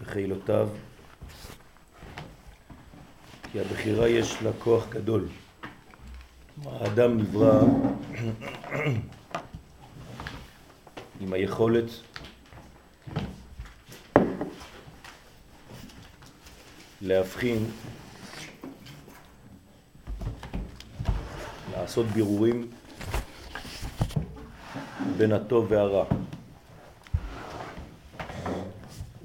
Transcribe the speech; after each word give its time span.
וחילותיו, 0.00 0.68
כי 3.52 3.60
הבחירה 3.60 4.08
יש 4.08 4.42
לה 4.42 4.50
כוח 4.58 4.88
גדול. 4.88 5.28
האדם 6.64 7.18
נברא 7.18 7.60
עם 11.20 11.32
היכולת 11.32 11.84
להבחין, 17.02 17.70
לעשות 21.72 22.06
בירורים 22.06 22.70
בין 25.16 25.32
הטוב 25.32 25.66
והרע. 25.70 26.04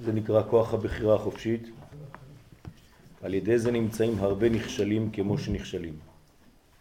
זה 0.02 0.13
נקרא 0.13 0.41
כוח 0.49 0.73
הבחירה 0.73 1.15
החופשית. 1.15 1.70
על 3.21 3.33
ידי 3.33 3.60
זה 3.60 3.71
נמצאים 3.71 4.19
הרבה 4.19 4.50
נכשלים 4.50 5.11
כמו 5.11 5.37
שנכשלים. 5.37 5.93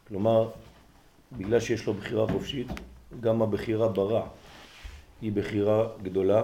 כלומר, 0.08 0.50
בגלל 1.32 1.60
שיש 1.60 1.86
לו 1.86 1.94
בחירה 1.94 2.28
חופשית, 2.28 2.66
גם 3.20 3.42
הבחירה 3.42 3.88
ברע 3.88 4.26
היא 5.22 5.32
בחירה 5.32 5.88
גדולה, 6.02 6.42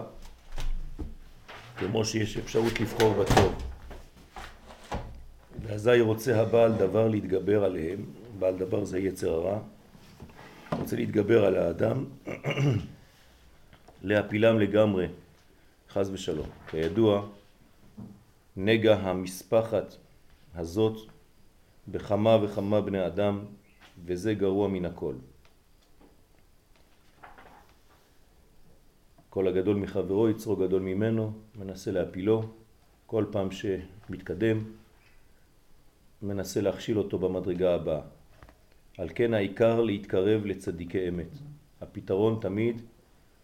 כמו 1.77 2.05
שיש 2.05 2.37
אפשרות 2.37 2.80
לבחור 2.80 3.15
בטוב. 3.15 3.55
ואזי 5.63 6.01
רוצה 6.01 6.41
הבעל 6.41 6.73
דבר 6.73 7.09
להתגבר 7.09 7.65
עליהם, 7.65 8.05
בעל 8.38 8.57
דבר 8.57 8.85
זה 8.85 8.99
יצר 8.99 9.30
הרע, 9.30 9.59
רוצה 10.79 10.97
להתגבר 10.97 11.45
על 11.45 11.57
האדם, 11.57 12.05
להפילם 14.02 14.59
לגמרי, 14.59 15.07
חז 15.97 16.11
ושלום. 16.11 16.47
כידוע, 16.69 17.27
נגע 18.57 18.95
המשפחת 18.95 19.97
הזאת 20.55 21.11
בכמה 21.88 22.38
וכמה 22.43 22.80
בני 22.80 23.07
אדם, 23.07 23.45
וזה 24.05 24.35
גרוע 24.35 24.69
מן 24.69 24.85
הכל. 24.85 25.15
כל 29.30 29.49
הגדול 29.49 29.77
מחברו 29.77 30.29
יצרו 30.29 30.57
גדול 30.57 30.83
ממנו, 30.83 31.33
מנסה 31.55 31.91
להפילו, 31.91 32.43
כל 33.07 33.25
פעם 33.33 33.49
שמתקדם, 33.51 34.65
מנסה 36.23 36.60
להכשיל 36.60 36.99
אותו 36.99 37.19
במדרגה 37.19 37.75
הבאה. 37.75 38.01
על 38.99 39.09
כן 39.15 39.35
העיקר 39.35 39.81
להתקרב 39.81 40.45
לצדיקי 40.45 41.09
אמת. 41.09 41.33
הפתרון 41.81 42.38
תמיד 42.41 42.83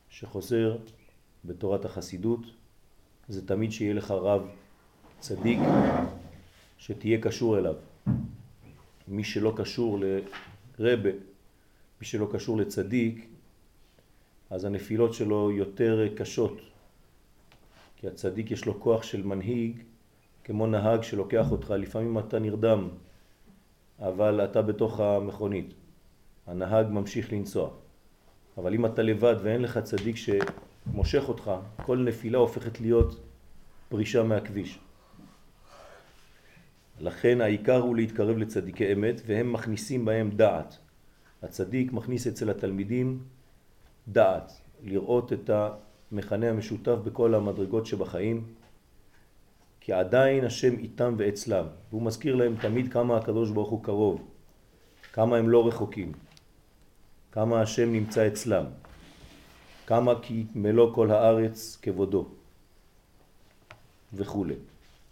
שחוזר 0.09 0.77
בתורת 1.45 1.85
החסידות 1.85 2.41
זה 3.29 3.47
תמיד 3.47 3.73
שיהיה 3.73 3.95
לך 3.95 4.11
רב 4.11 4.49
צדיק 5.21 5.59
שתהיה 6.79 7.21
קשור 7.21 7.59
אליו. 7.59 7.75
מי 9.09 9.25
שלא 9.25 9.53
קשור 9.57 9.99
לרבה, 10.79 11.11
מי 12.01 12.07
שלא 12.07 12.29
קשור 12.33 12.57
לצדיק, 12.57 13.27
אז 14.51 14.65
הנפילות 14.65 15.15
שלו 15.15 15.51
יותר 15.51 16.09
קשות. 16.17 16.61
כי 17.97 18.09
הצדיק 18.09 18.51
יש 18.51 18.65
לו 18.65 18.81
כוח 18.81 19.03
של 19.03 19.23
מנהיג, 19.23 19.83
כמו 20.45 20.67
נהג 20.67 21.03
שלוקח 21.03 21.51
אותך, 21.51 21.71
לפעמים 21.71 22.19
אתה 22.19 22.39
נרדם, 22.39 22.89
אבל 23.99 24.45
אתה 24.45 24.63
בתוך 24.63 25.01
המכונית. 25.01 25.75
הנהג 26.47 26.87
ממשיך 26.91 27.33
לנסוע. 27.33 27.71
אבל 28.59 28.75
אם 28.75 28.87
אתה 28.87 29.03
לבד 29.03 29.37
ואין 29.43 29.63
לך 29.63 29.79
צדיק 29.79 30.17
שמושך 30.85 31.29
אותך, 31.29 31.51
כל 31.83 31.99
נפילה 31.99 32.39
הופכת 32.39 32.81
להיות 32.81 33.21
פרישה 33.89 34.23
מהכביש. 34.23 34.79
לכן 37.01 37.41
העיקר 37.41 37.81
הוא 37.81 37.97
להתקרב 37.97 38.37
לצדיקי 38.37 38.93
אמת 38.93 39.21
והם 39.27 39.53
מכניסים 39.53 40.05
בהם 40.05 40.31
דעת. 40.31 40.79
הצדיק 41.43 41.93
מכניס 41.93 42.27
אצל 42.27 42.51
התלמידים 42.51 43.23
דעת, 44.09 44.53
לראות 44.85 45.33
את 45.33 45.51
המכנה 45.51 46.51
המשותף 46.51 46.97
בכל 47.05 47.35
המדרגות 47.35 47.87
שבחיים, 47.87 48.45
כי 49.81 49.93
עדיין 49.93 50.45
השם 50.45 50.79
איתם 50.79 51.15
ואצלם, 51.19 51.67
והוא 51.91 52.03
מזכיר 52.03 52.35
להם 52.35 52.55
תמיד 52.61 52.93
כמה 52.93 53.17
הקדוש 53.17 53.51
ברוך 53.51 53.71
הוא 53.71 53.85
קרוב, 53.85 54.29
כמה 55.13 55.37
הם 55.37 55.49
לא 55.49 55.69
רחוקים, 55.69 56.13
כמה 57.33 57.61
השם 57.61 57.93
נמצא 57.93 58.27
אצלם, 58.27 58.65
כמה 59.93 60.21
כי 60.23 60.45
מלוא 60.55 60.95
כל 60.95 61.11
הארץ 61.11 61.79
כבודו 61.83 62.27
וכו'. 64.15 64.47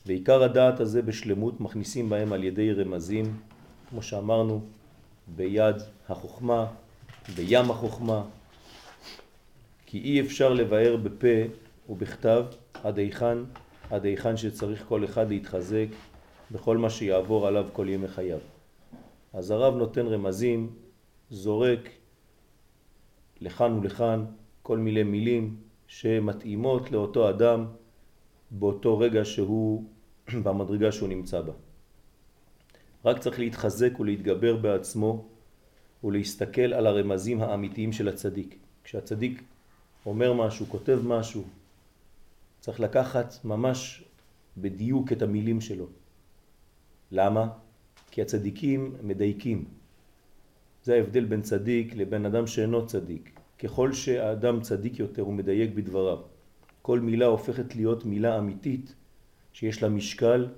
ועיקר 0.07 0.43
הדעת 0.43 0.81
הזה 0.81 1.03
בשלמות 1.03 1.61
מכניסים 1.61 2.09
בהם 2.09 2.33
על 2.33 2.45
ידי 2.45 2.73
רמזים, 2.73 3.41
כמו 3.91 4.03
שאמרנו, 4.03 4.61
ביד 5.37 5.77
החוכמה, 6.09 6.67
בים 7.35 7.71
החוכמה, 7.71 8.23
כי 9.87 9.99
אי 9.99 10.21
אפשר 10.21 10.53
לבאר 10.53 10.97
בפה 10.97 11.53
ובכתב 11.89 12.45
עד 12.85 12.99
היכן, 12.99 13.39
עד 13.91 14.05
היכן 14.05 14.37
שצריך 14.37 14.85
כל 14.89 15.05
אחד 15.05 15.29
להתחזק 15.29 15.89
בכל 16.51 16.79
מה 16.79 16.91
שיעבור 16.91 17.47
עליו 17.47 17.67
כל 17.73 17.89
ימי 17.89 18.09
חייו. 18.09 18.39
אז 19.33 19.51
הרב 19.51 19.77
נותן 19.77 20.07
רמזים, 20.07 20.71
זורק 21.31 21.89
לכאן 23.41 23.79
ולכאן 23.79 24.25
כל 24.71 24.79
מיני 24.79 25.03
מילים 25.03 25.57
שמתאימות 25.87 26.91
לאותו 26.91 27.31
אדם 27.31 27.67
באותו 28.51 28.99
רגע 28.99 29.25
שהוא, 29.25 29.85
במדרגה 30.45 30.93
שהוא 30.93 31.09
נמצא 31.09 31.41
בה. 31.41 31.53
רק 33.05 33.19
צריך 33.19 33.39
להתחזק 33.39 34.01
ולהתגבר 34.01 34.57
בעצמו 34.57 35.29
ולהסתכל 36.05 36.71
על 36.75 36.87
הרמזים 36.87 37.43
האמיתיים 37.43 37.93
של 37.93 38.09
הצדיק. 38.09 38.59
כשהצדיק 38.85 39.43
אומר 40.07 40.33
משהו, 40.33 40.67
כותב 40.67 41.01
משהו, 41.05 41.45
צריך 42.61 42.81
לקחת 42.81 43.45
ממש 43.45 44.05
בדיוק 44.57 45.13
את 45.13 45.23
המילים 45.23 45.61
שלו. 45.61 45.87
למה? 47.11 47.49
כי 48.11 48.23
הצדיקים 48.23 48.97
מדייקים. 49.03 49.65
זה 50.83 50.95
ההבדל 50.95 51.25
בין 51.25 51.43
צדיק 51.43 51.95
לבין 51.95 52.27
אדם 52.27 52.47
שאינו 52.47 52.87
צדיק. 52.87 53.40
ככל 53.63 53.93
שהאדם 53.93 54.61
צדיק 54.61 54.99
יותר 54.99 55.23
הוא 55.23 55.35
מדייק 55.35 55.71
בדבריו. 55.75 56.19
כל 56.83 57.01
מילה 57.01 57.27
הופכת 57.27 57.77
להיות 57.77 58.05
מילה 58.05 58.39
אמיתית 58.39 58.95
שיש 59.53 59.83
לה 59.83 59.89
משקל 59.89 60.49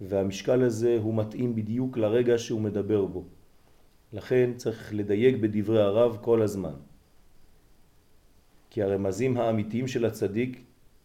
והמשקל 0.00 0.62
הזה 0.62 0.98
הוא 1.02 1.14
מתאים 1.14 1.54
בדיוק 1.54 1.96
לרגע 1.96 2.38
שהוא 2.38 2.60
מדבר 2.60 3.06
בו. 3.06 3.24
לכן 4.12 4.50
צריך 4.56 4.94
לדייק 4.94 5.36
בדברי 5.36 5.82
הרב 5.82 6.18
כל 6.20 6.42
הזמן. 6.42 6.74
כי 8.70 8.82
הרמזים 8.82 9.36
האמיתיים 9.36 9.88
של 9.88 10.04
הצדיק 10.04 10.60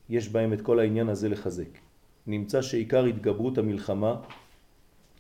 יש 0.10 0.30
בהם 0.30 0.54
את 0.54 0.62
כל 0.62 0.80
העניין 0.80 1.10
הזה 1.10 1.30
לחזק. 1.30 1.78
נמצא 2.28 2.62
שעיקר 2.62 3.06
התגברות 3.06 3.58
המלחמה 3.58 4.22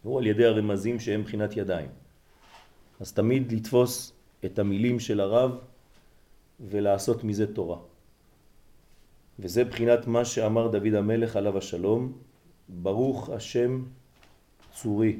הוא 0.03 0.19
על 0.19 0.27
ידי 0.27 0.45
הרמזים 0.45 0.99
שהם 0.99 1.19
מבחינת 1.19 1.57
ידיים. 1.57 1.89
אז 2.99 3.13
תמיד 3.13 3.51
לתפוס 3.51 4.13
את 4.45 4.59
המילים 4.59 4.99
של 4.99 5.19
הרב 5.19 5.57
ולעשות 6.59 7.23
מזה 7.23 7.53
תורה. 7.53 7.77
וזה 9.39 9.63
בחינת 9.63 10.07
מה 10.07 10.25
שאמר 10.25 10.67
דוד 10.67 10.93
המלך 10.93 11.35
עליו 11.35 11.57
השלום, 11.57 12.13
ברוך 12.69 13.29
השם 13.29 13.83
צורי, 14.73 15.19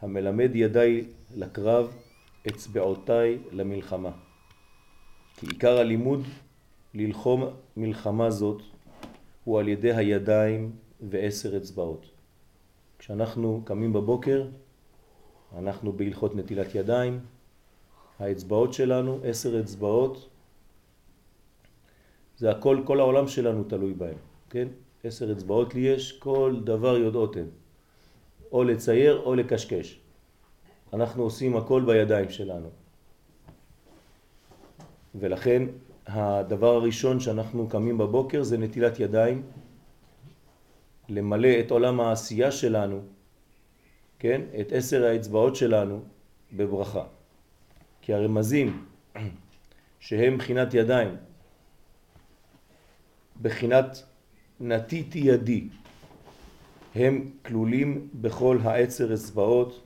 המלמד 0.00 0.50
ידיי 0.54 1.04
לקרב, 1.36 1.96
אצבעותיי 2.48 3.38
למלחמה. 3.52 4.10
כי 5.36 5.46
עיקר 5.46 5.78
הלימוד 5.78 6.24
ללחום 6.94 7.44
מלחמה 7.76 8.30
זאת 8.30 8.62
הוא 9.44 9.58
על 9.58 9.68
ידי 9.68 9.94
הידיים 9.94 10.72
ועשר 11.00 11.56
אצבעות. 11.56 12.06
כשאנחנו 12.98 13.62
קמים 13.64 13.92
בבוקר, 13.92 14.46
אנחנו 15.58 15.92
בהלכות 15.92 16.36
נטילת 16.36 16.74
ידיים, 16.74 17.20
האצבעות 18.18 18.72
שלנו, 18.72 19.18
עשר 19.24 19.60
אצבעות, 19.60 20.28
זה 22.36 22.50
הכל, 22.50 22.82
כל 22.84 23.00
העולם 23.00 23.28
שלנו 23.28 23.64
תלוי 23.64 23.94
בהם, 23.94 24.16
כן? 24.50 24.68
עשר 25.04 25.32
אצבעות 25.32 25.74
לי 25.74 25.80
יש, 25.80 26.12
כל 26.12 26.56
דבר 26.64 26.96
יודעות 26.96 27.36
הן. 27.36 27.46
או 28.52 28.64
לצייר 28.64 29.22
או 29.24 29.34
לקשקש. 29.34 30.00
אנחנו 30.92 31.22
עושים 31.22 31.56
הכל 31.56 31.82
בידיים 31.86 32.30
שלנו. 32.30 32.70
ולכן 35.14 35.62
הדבר 36.06 36.74
הראשון 36.74 37.20
שאנחנו 37.20 37.68
קמים 37.68 37.98
בבוקר 37.98 38.42
זה 38.42 38.58
נטילת 38.58 39.00
ידיים, 39.00 39.42
למלא 41.08 41.48
את 41.60 41.70
עולם 41.70 42.00
העשייה 42.00 42.50
שלנו, 42.50 43.00
כן? 44.18 44.40
את 44.60 44.72
עשר 44.72 45.04
האצבעות 45.04 45.56
שלנו 45.56 46.00
בברכה. 46.52 47.17
כי 48.08 48.14
הרמזים 48.14 48.84
שהם 50.00 50.38
בחינת 50.38 50.74
ידיים, 50.74 51.16
בחינת 53.42 54.02
נטיתי 54.60 55.18
ידי. 55.18 55.68
הם 56.94 57.30
כלולים 57.44 58.08
בכל 58.14 58.58
העשר 58.62 59.14
אצבעות, 59.14 59.80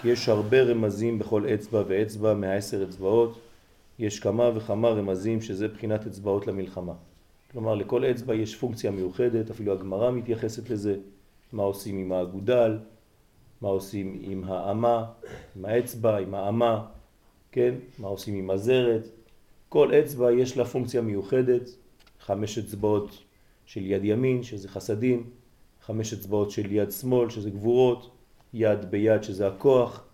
כי 0.00 0.08
יש 0.08 0.28
הרבה 0.28 0.62
רמזים 0.62 1.18
בכל 1.18 1.46
אצבע 1.54 1.82
ואצבע 1.86 2.34
מהעשר 2.34 2.84
אצבעות. 2.84 3.40
יש 3.98 4.20
כמה 4.20 4.50
וכמה 4.54 4.88
רמזים 4.88 5.40
שזה 5.40 5.68
בחינת 5.68 6.06
אצבעות 6.06 6.46
למלחמה. 6.46 6.94
כלומר, 7.52 7.74
לכל 7.74 8.04
אצבע 8.04 8.34
יש 8.34 8.54
פונקציה 8.54 8.90
מיוחדת, 8.90 9.50
אפילו 9.50 9.72
הגמרא 9.72 10.10
מתייחסת 10.10 10.70
לזה, 10.70 10.96
מה 11.52 11.62
עושים 11.62 11.98
עם 11.98 12.12
האגודל, 12.12 12.78
מה 13.60 13.68
עושים 13.68 14.18
עם 14.22 14.44
האמה, 14.44 15.04
עם 15.56 15.64
האצבע, 15.64 16.18
עם 16.18 16.34
האמה, 16.34 16.86
כן? 17.54 17.74
מה 17.98 18.08
עושים 18.08 18.34
עם 18.34 18.50
הזרת. 18.50 19.08
כל 19.68 19.94
אצבע 19.94 20.32
יש 20.32 20.56
לה 20.56 20.64
פונקציה 20.64 21.00
מיוחדת, 21.00 21.70
חמש 22.20 22.58
אצבעות 22.58 23.24
של 23.66 23.86
יד 23.86 24.04
ימין, 24.04 24.42
שזה 24.42 24.68
חסדים, 24.68 25.30
חמש 25.82 26.12
אצבעות 26.12 26.50
של 26.50 26.72
יד 26.72 26.90
שמאל, 26.90 27.30
שזה 27.30 27.50
גבורות, 27.50 28.10
יד 28.54 28.90
ביד, 28.90 29.22
שזה 29.22 29.46
הכוח. 29.46 30.04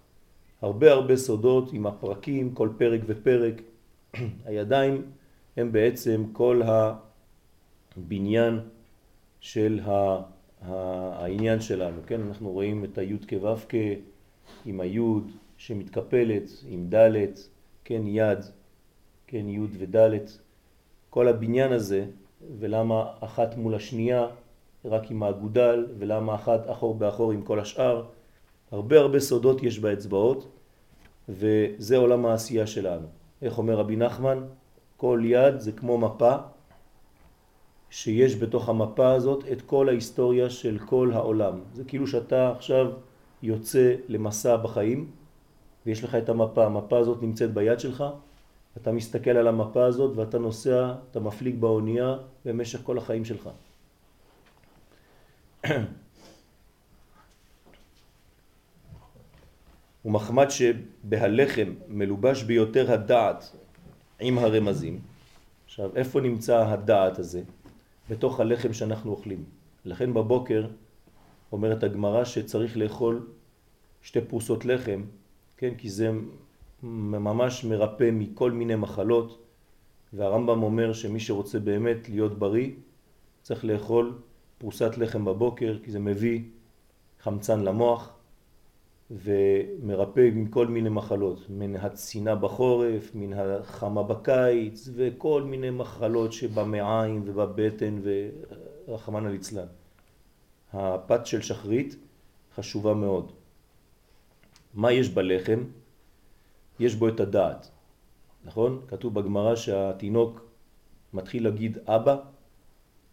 הרבה 0.62 0.92
הרבה 0.92 1.16
סודות 1.16 1.72
עם 1.72 1.86
הפרקים, 1.86 2.54
כל 2.54 2.68
פרק 2.78 3.00
ופרק. 3.06 3.62
הידיים 4.46 5.02
הם 5.56 5.72
בעצם 5.72 6.24
כל 6.32 6.62
הבניין 7.96 8.60
של 9.40 9.80
העניין 10.60 11.60
שלנו, 11.60 12.00
כן? 12.06 12.20
אנחנו 12.20 12.50
רואים 12.50 12.84
את 12.84 12.98
היוד 12.98 13.26
כו"ק 13.28 13.74
עם 14.66 14.80
היוד 14.80 15.30
שמתקפלת, 15.60 16.50
עם 16.68 16.86
ד', 16.94 17.14
כן, 17.84 18.02
יד, 18.06 18.38
כן, 19.26 19.48
יוד 19.48 19.70
וד', 19.78 20.18
כל 21.10 21.28
הבניין 21.28 21.72
הזה, 21.72 22.06
ולמה 22.58 23.12
אחת 23.20 23.56
מול 23.56 23.74
השנייה 23.74 24.26
רק 24.84 25.10
עם 25.10 25.22
האגודל, 25.22 25.86
ולמה 25.98 26.34
אחת 26.34 26.70
אחור 26.70 26.94
באחור 26.94 27.32
עם 27.32 27.42
כל 27.42 27.60
השאר. 27.60 28.04
הרבה 28.70 28.98
הרבה 28.98 29.20
סודות 29.20 29.62
יש 29.62 29.78
באצבעות, 29.78 30.48
וזה 31.28 31.96
עולם 31.96 32.26
העשייה 32.26 32.66
שלנו. 32.66 33.06
איך 33.42 33.58
אומר 33.58 33.74
רבי 33.74 33.96
נחמן? 33.96 34.44
כל 34.96 35.20
יד 35.24 35.60
זה 35.60 35.72
כמו 35.72 35.98
מפה, 35.98 36.36
שיש 37.90 38.36
בתוך 38.36 38.68
המפה 38.68 39.12
הזאת 39.12 39.44
את 39.52 39.62
כל 39.62 39.88
ההיסטוריה 39.88 40.50
של 40.50 40.78
כל 40.78 41.10
העולם. 41.14 41.60
זה 41.74 41.84
כאילו 41.84 42.06
שאתה 42.06 42.50
עכשיו 42.50 42.92
יוצא 43.42 43.94
למסע 44.08 44.56
בחיים, 44.56 45.19
ויש 45.86 46.04
לך 46.04 46.14
את 46.14 46.28
המפה, 46.28 46.66
המפה 46.66 46.98
הזאת 46.98 47.22
נמצאת 47.22 47.54
ביד 47.54 47.80
שלך, 47.80 48.04
אתה 48.76 48.92
מסתכל 48.92 49.30
על 49.30 49.48
המפה 49.48 49.84
הזאת 49.84 50.16
ואתה 50.16 50.38
נוסע, 50.38 50.94
אתה 51.10 51.20
מפליג 51.20 51.60
באונייה 51.60 52.16
במשך 52.44 52.80
כל 52.82 52.98
החיים 52.98 53.24
שלך. 53.24 53.50
ומחמד 60.04 60.46
שבהלחם 60.50 61.74
מלובש 61.88 62.42
ביותר 62.42 62.92
הדעת 62.92 63.56
עם 64.20 64.38
הרמזים. 64.38 65.00
עכשיו, 65.64 65.96
איפה 65.96 66.20
נמצא 66.20 66.66
הדעת 66.68 67.18
הזה? 67.18 67.42
בתוך 68.10 68.40
הלחם 68.40 68.72
שאנחנו 68.72 69.10
אוכלים. 69.10 69.44
לכן 69.84 70.14
בבוקר 70.14 70.66
אומרת 71.52 71.82
הגמרא 71.82 72.24
שצריך 72.24 72.76
לאכול 72.76 73.26
שתי 74.02 74.20
פרוסות 74.20 74.64
לחם, 74.64 75.02
כן? 75.60 75.74
כי 75.74 75.90
זה 75.90 76.10
ממש 76.82 77.64
מרפא 77.64 78.10
מכל 78.12 78.50
מיני 78.50 78.76
מחלות, 78.76 79.42
והרמב"ם 80.12 80.62
אומר 80.62 80.92
שמי 80.92 81.20
שרוצה 81.20 81.58
באמת 81.58 82.08
להיות 82.08 82.38
בריא 82.38 82.70
צריך 83.42 83.64
לאכול 83.64 84.18
פרוסת 84.58 84.98
לחם 84.98 85.24
בבוקר, 85.24 85.78
כי 85.84 85.90
זה 85.90 85.98
מביא 85.98 86.42
חמצן 87.20 87.60
למוח 87.60 88.12
ומרפא 89.10 90.30
מכל 90.34 90.66
מיני 90.66 90.88
מחלות, 90.88 91.46
מן 91.50 91.76
הצינה 91.76 92.34
בחורף, 92.34 93.10
מן 93.14 93.32
החמה 93.32 94.02
בקיץ 94.02 94.88
וכל 94.94 95.42
מיני 95.42 95.70
מחלות 95.70 96.32
שבמעיים 96.32 97.22
ובבטן 97.26 98.00
ורחמנא 98.88 99.28
ליצלן. 99.28 99.66
הפת 100.72 101.26
של 101.26 101.42
שחרית 101.42 101.96
חשובה 102.54 102.94
מאוד. 102.94 103.39
מה 104.74 104.92
יש 104.92 105.08
בלחם? 105.08 105.64
יש 106.78 106.94
בו 106.94 107.08
את 107.08 107.20
הדעת, 107.20 107.70
נכון? 108.44 108.80
כתוב 108.88 109.14
בגמרא 109.14 109.56
שהתינוק 109.56 110.50
מתחיל 111.12 111.44
להגיד 111.44 111.78
אבא 111.86 112.16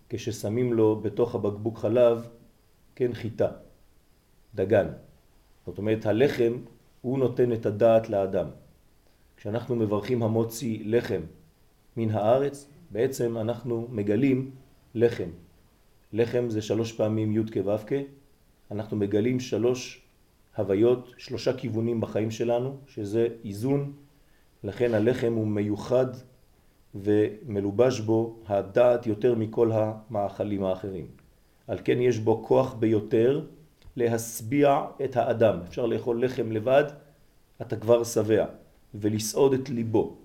כששמים 0.10 0.74
לו 0.74 1.00
בתוך 1.02 1.36
הבקבוק 1.36 1.78
חלב, 1.78 2.30
כן, 2.96 3.14
חיטה, 3.14 3.52
דגן. 4.56 4.88
זאת 5.66 5.78
אומרת, 5.78 6.06
הלחם 6.06 6.54
הוא 7.02 7.20
נותן 7.20 7.54
את 7.54 7.66
הדעת 7.66 8.10
לאדם. 8.10 8.48
כשאנחנו 9.38 9.76
מברכים 9.76 10.24
המוציא 10.24 10.80
לחם 10.86 11.22
מן 11.98 12.10
הארץ, 12.10 12.70
בעצם 12.92 13.38
אנחנו 13.38 13.88
מגלים 13.92 14.52
לחם. 14.96 15.30
לחם 16.14 16.50
זה 16.50 16.62
שלוש 16.62 16.92
פעמים 16.92 17.38
י' 17.38 17.52
כו' 17.54 17.96
אנחנו 18.72 18.98
מגלים 18.98 19.40
שלוש 19.40 20.07
הוויות, 20.58 21.14
שלושה 21.18 21.54
כיוונים 21.54 22.02
בחיים 22.02 22.32
שלנו, 22.32 22.78
שזה 22.88 23.28
איזון, 23.46 23.94
לכן 24.64 24.94
הלחם 24.94 25.34
הוא 25.34 25.48
מיוחד 25.48 26.06
ומלובש 26.96 28.00
בו 28.00 28.40
הדעת 28.48 29.08
יותר 29.08 29.36
מכל 29.36 29.72
המאכלים 29.72 30.64
האחרים. 30.64 31.06
על 31.68 31.78
כן 31.84 32.02
יש 32.02 32.20
בו 32.20 32.44
כוח 32.44 32.74
ביותר 32.74 33.46
להסביע 33.96 34.82
את 35.06 35.18
האדם. 35.18 35.60
אפשר 35.68 35.86
לאכול 35.86 36.26
לחם 36.26 36.52
לבד, 36.52 36.84
אתה 37.62 37.76
כבר 37.76 38.04
שבע, 38.04 38.46
ולסעוד 38.96 39.54
את 39.54 39.70
ליבו. 39.70 40.18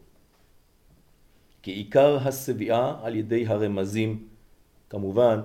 כי 1.63 1.71
עיקר 1.71 2.19
הסביעה 2.29 3.01
על 3.03 3.17
ידי 3.17 3.47
הרמזים, 3.47 4.27
כמובן, 4.91 5.41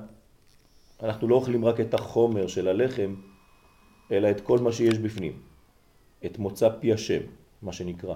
אנחנו 1.04 1.28
לא 1.28 1.36
אוכלים 1.36 1.66
רק 1.66 1.80
את 1.80 1.94
החומר 1.94 2.48
של 2.48 2.68
הלחם, 2.68 3.16
אלא 4.12 4.32
את 4.32 4.42
כל 4.42 4.60
מה 4.60 4.72
שיש 4.72 4.98
בפנים. 4.98 5.34
את 6.26 6.38
מוצא 6.38 6.70
פי 6.80 6.94
השם, 6.94 7.22
מה 7.62 7.74
שנקרא, 7.74 8.16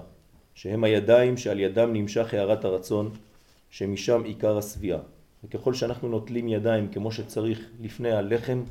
שהם 0.54 0.84
הידיים 0.84 1.36
שעל 1.36 1.60
ידם 1.60 1.92
נמשך 1.92 2.34
הערת 2.34 2.64
הרצון, 2.64 3.10
שמשם 3.70 4.24
עיקר 4.24 4.58
הסביעה. 4.58 4.98
וככל 5.44 5.74
שאנחנו 5.74 6.08
נוטלים 6.08 6.48
ידיים 6.48 6.88
כמו 6.88 7.12
שצריך 7.12 7.60
לפני 7.80 8.12
הלחם, 8.12 8.62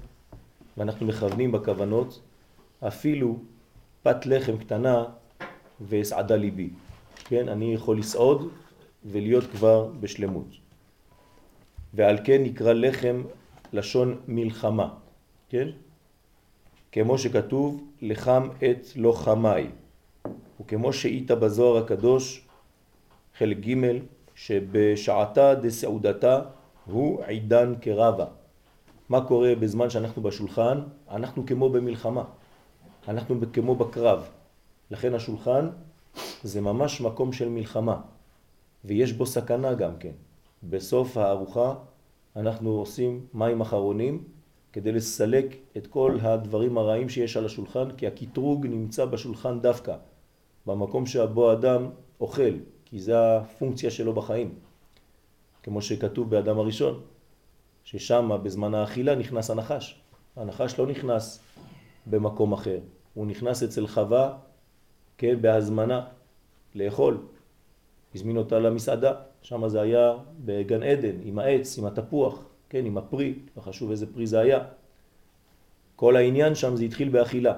ואנחנו 0.77 1.05
מכוונים 1.05 1.51
בכוונות, 1.51 2.21
אפילו 2.87 3.39
פת 4.03 4.25
לחם 4.25 4.57
קטנה 4.57 5.03
והסעדה 5.81 6.35
ליבי. 6.35 6.69
כן, 7.25 7.49
אני 7.49 7.73
יכול 7.73 7.97
לסעוד 7.97 8.49
ולהיות 9.05 9.43
כבר 9.43 9.89
בשלמות. 9.99 10.47
ועל 11.93 12.17
כן 12.23 12.43
נקרא 12.43 12.73
לחם 12.73 13.23
לשון 13.73 14.19
מלחמה, 14.27 14.89
כן? 15.49 15.67
כמו 16.91 17.17
שכתוב 17.17 17.83
לחם 18.01 18.47
את 18.57 18.87
לוחמי, 18.95 19.67
וכמו 20.61 20.93
שאית 20.93 21.31
בזוהר 21.31 21.83
הקדוש 21.83 22.47
חלק 23.37 23.57
ג' 23.57 23.75
שבשעתה 24.35 25.55
דסעודתה 25.55 26.41
הוא 26.85 27.23
עידן 27.23 27.73
קרבה. 27.81 28.25
מה 29.09 29.25
קורה 29.25 29.55
בזמן 29.55 29.89
שאנחנו 29.89 30.21
בשולחן? 30.21 30.81
אנחנו 31.11 31.45
כמו 31.45 31.69
במלחמה, 31.69 32.23
אנחנו 33.07 33.35
כמו 33.53 33.75
בקרב. 33.75 34.29
לכן 34.91 35.13
השולחן 35.13 35.69
זה 36.43 36.61
ממש 36.61 37.01
מקום 37.01 37.33
של 37.33 37.49
מלחמה, 37.49 38.01
ויש 38.85 39.13
בו 39.13 39.25
סכנה 39.25 39.73
גם 39.73 39.97
כן. 39.99 40.13
בסוף 40.63 41.17
הארוחה 41.17 41.73
אנחנו 42.35 42.69
עושים 42.69 43.25
מים 43.33 43.61
אחרונים 43.61 44.23
כדי 44.73 44.91
לסלק 44.91 45.55
את 45.77 45.87
כל 45.87 46.17
הדברים 46.21 46.77
הרעים 46.77 47.09
שיש 47.09 47.37
על 47.37 47.45
השולחן, 47.45 47.91
כי 47.97 48.07
הקטרוג 48.07 48.67
נמצא 48.67 49.05
בשולחן 49.05 49.59
דווקא, 49.59 49.95
במקום 50.65 51.05
שבו 51.05 51.53
אדם 51.53 51.89
אוכל, 52.19 52.53
כי 52.85 52.99
זה 52.99 53.37
הפונקציה 53.37 53.91
שלו 53.91 54.13
בחיים. 54.13 54.55
כמו 55.63 55.81
שכתוב 55.81 56.29
באדם 56.29 56.59
הראשון, 56.59 57.01
ששם 57.83 58.31
בזמן 58.43 58.73
האכילה 58.73 59.15
נכנס 59.15 59.49
הנחש. 59.49 60.01
הנחש 60.35 60.79
לא 60.79 60.87
נכנס 60.87 61.39
במקום 62.07 62.53
אחר, 62.53 62.79
הוא 63.13 63.27
נכנס 63.27 63.63
אצל 63.63 63.87
חווה, 63.87 64.37
כן, 65.17 65.41
בהזמנה, 65.41 66.05
לאכול. 66.75 67.17
הזמין 68.15 68.37
אותה 68.37 68.59
למסעדה, 68.59 69.13
שם 69.41 69.67
זה 69.67 69.81
היה 69.81 70.13
בגן 70.45 70.83
עדן, 70.83 71.15
עם 71.23 71.39
העץ, 71.39 71.77
עם 71.77 71.85
התפוח, 71.85 72.45
כן, 72.71 72.85
עם 72.85 72.97
הפרי, 72.97 73.33
לא 73.57 73.61
חשוב 73.61 73.91
איזה 73.91 74.13
פרי 74.13 74.27
זה 74.27 74.39
היה. 74.39 74.59
כל 75.95 76.15
העניין 76.15 76.55
שם 76.55 76.75
זה 76.75 76.83
התחיל 76.83 77.09
באכילה. 77.09 77.53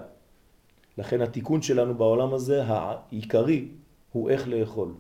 לכן 0.98 1.22
התיקון 1.22 1.62
שלנו 1.62 1.96
בעולם 1.96 2.34
הזה, 2.34 2.64
העיקרי, 2.64 3.68
הוא 4.12 4.30
איך 4.30 4.48
לאכול, 4.48 4.94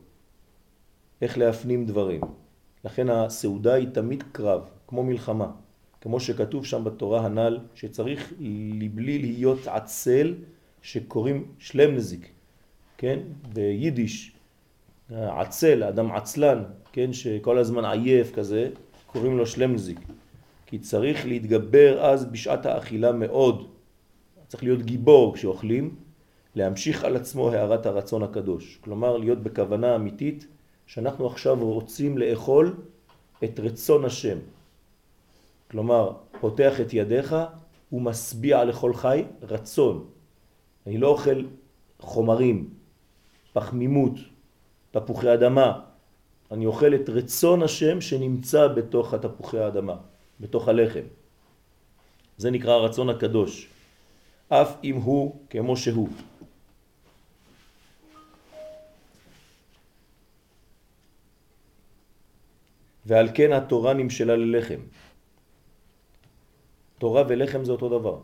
איך 1.22 1.38
להפנים 1.38 1.86
דברים. 1.86 2.22
לכן 2.86 3.10
הסעודה 3.10 3.74
היא 3.74 3.88
תמיד 3.93 4.24
קרב, 4.32 4.62
כמו 4.88 5.03
מלחמה. 5.03 5.51
כמו 6.01 6.20
שכתוב 6.20 6.65
שם 6.65 6.84
בתורה 6.84 7.25
הנ"ל, 7.25 7.60
שצריך 7.75 8.34
לבלי 8.79 9.20
להיות 9.20 9.67
עצל 9.67 10.36
שקוראים 10.82 11.51
שלמנזיק, 11.60 12.32
כן? 12.98 13.20
ביידיש, 13.53 14.36
עצל, 15.10 15.84
אדם 15.84 16.12
עצלן, 16.12 16.63
כן? 16.91 17.13
שכל 17.13 17.58
הזמן 17.58 17.86
עייף 17.86 18.36
כזה, 18.36 18.70
קוראים 19.13 19.38
לו 19.38 19.46
שלמנזיק. 19.46 20.00
כי 20.65 20.79
צריך 20.79 21.25
להתגבר 21.25 22.05
אז 22.05 22.25
בשעת 22.25 22.65
האכילה 22.65 23.12
מאוד. 23.12 23.67
צריך 24.48 24.63
להיות 24.63 24.82
גיבור 24.82 25.34
כשאוכלים, 25.36 25.96
להמשיך 26.55 27.03
על 27.03 27.15
עצמו 27.15 27.51
הערת 27.51 27.86
הרצון 27.86 28.24
הקדוש. 28.24 28.79
כלומר, 28.82 29.17
להיות 29.17 29.39
בכוונה 29.43 29.96
אמיתית 29.96 30.48
שאנחנו 30.86 31.27
עכשיו 31.27 31.60
רוצים 31.60 32.17
לאכול 32.17 32.75
את 33.43 33.60
רצון 33.60 34.05
השם. 34.05 34.38
כלומר, 35.72 36.13
פותח 36.39 36.82
את 36.82 36.93
ידיך 36.93 37.36
ומשביע 37.91 38.63
לכל 38.65 38.93
חי 38.93 39.24
רצון. 39.41 40.05
אני 40.88 40.98
לא 40.98 41.08
אוכל 41.08 41.46
חומרים, 42.00 42.70
פחמימות, 43.53 44.13
תפוחי 44.91 45.34
אדמה. 45.34 45.92
אני 46.53 46.65
אוכל 46.65 46.95
את 46.95 47.10
רצון 47.10 47.63
השם 47.63 48.01
שנמצא 48.01 48.67
בתוך 48.67 49.13
התפוחי 49.13 49.60
האדמה, 49.60 49.95
בתוך 50.39 50.67
הלחם. 50.67 51.05
זה 52.38 52.51
נקרא 52.51 52.74
הרצון 52.74 53.10
הקדוש, 53.10 53.67
אף 54.50 54.77
אם 54.83 54.95
הוא 54.95 55.36
כמו 55.50 55.77
שהוא. 55.77 56.10
ועל 63.05 63.29
כן 63.33 63.51
התורה 63.51 63.93
נמשלה 63.93 64.36
ללחם. 64.36 64.79
תורה 66.98 67.24
ולחם 67.27 67.65
זה 67.65 67.72
אותו 67.72 67.89
דבר. 68.00 68.17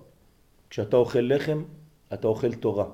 כשאתה 0.70 0.98
אוכל 0.98 1.20
לחם, 1.20 1.64
אתה 2.14 2.28
אוכל 2.28 2.54
תורה. 2.54 2.86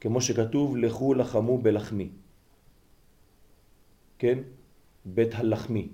כמו 0.00 0.20
שכתוב, 0.20 0.76
לכו 0.76 1.14
לחמו 1.14 1.58
בלחמי. 1.58 2.23
כן? 4.24 4.38
בית 5.04 5.34
הלחמי. 5.34 5.88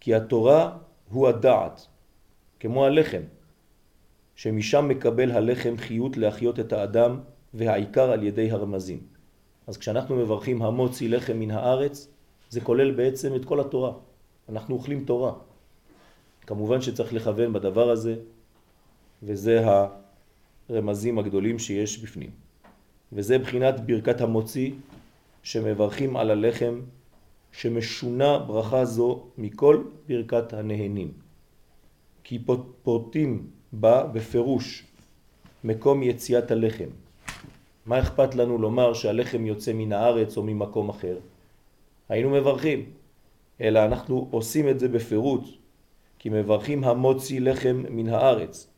כי 0.00 0.14
התורה 0.14 0.78
הוא 1.10 1.28
הדעת, 1.28 1.86
כמו 2.60 2.84
הלחם, 2.84 3.22
שמשם 4.34 4.88
מקבל 4.88 5.30
הלחם 5.30 5.74
חיות 5.76 6.16
להחיות 6.16 6.60
את 6.60 6.72
האדם 6.72 7.20
והעיקר 7.54 8.10
על 8.10 8.22
ידי 8.22 8.50
הרמזים. 8.50 9.00
אז 9.66 9.76
כשאנחנו 9.76 10.16
מברכים 10.16 10.62
המוציא 10.62 11.08
לחם 11.08 11.38
מן 11.38 11.50
הארץ, 11.50 12.08
זה 12.50 12.60
כולל 12.60 12.90
בעצם 12.90 13.34
את 13.34 13.44
כל 13.44 13.60
התורה. 13.60 13.92
אנחנו 14.48 14.74
אוכלים 14.74 15.04
תורה. 15.04 15.32
כמובן 16.46 16.80
שצריך 16.80 17.12
לכוון 17.12 17.52
בדבר 17.52 17.90
הזה, 17.90 18.16
וזה 19.22 19.64
הרמזים 20.70 21.18
הגדולים 21.18 21.58
שיש 21.58 21.98
בפנים. 21.98 22.30
וזה 23.12 23.38
בחינת 23.38 23.86
ברכת 23.86 24.20
המוציא 24.20 24.72
שמברכים 25.42 26.16
על 26.16 26.30
הלחם 26.30 26.80
שמשונה 27.52 28.38
ברכה 28.38 28.84
זו 28.84 29.24
מכל 29.38 29.82
ברכת 30.08 30.52
הנהנים. 30.52 31.12
כי 32.24 32.38
פורטים 32.82 33.46
בה 33.72 34.06
בפירוש 34.06 34.84
מקום 35.64 36.02
יציאת 36.02 36.50
הלחם. 36.50 36.88
מה 37.86 38.00
אכפת 38.00 38.34
לנו 38.34 38.58
לומר 38.58 38.94
שהלחם 38.94 39.46
יוצא 39.46 39.72
מן 39.72 39.92
הארץ 39.92 40.36
או 40.36 40.42
ממקום 40.42 40.88
אחר? 40.88 41.18
היינו 42.08 42.30
מברכים, 42.30 42.84
אלא 43.60 43.84
אנחנו 43.84 44.28
עושים 44.30 44.68
את 44.68 44.78
זה 44.80 44.88
בפירוט, 44.88 45.44
כי 46.18 46.28
מברכים 46.28 46.84
המוציא 46.84 47.40
לחם 47.40 47.84
מן 47.90 48.08
הארץ. 48.08 48.68